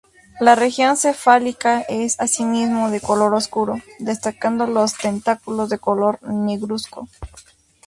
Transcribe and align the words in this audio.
La 0.39 0.55
región 0.55 0.97
cefálica 0.97 1.81
es 1.81 2.19
asimismo 2.19 2.89
de 2.89 2.99
color 2.99 3.35
oscuro, 3.35 3.79
destacando 3.99 4.65
los 4.65 4.97
tentáculos 4.97 5.69
de 5.69 5.77
color 5.77 6.17
negruzco. 6.23 7.07